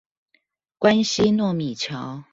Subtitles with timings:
[0.79, 2.23] 關西糯米橋